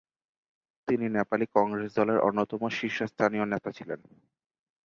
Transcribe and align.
তিনি 0.87 1.05
নেপালি 1.09 1.45
কংগ্রেস 1.55 1.89
দলের 1.95 2.19
অন্যতম 2.19 2.61
শীর্ষস্থানীয় 2.69 3.45
নেতা 3.45 3.69
ছিলেন। 3.71 3.99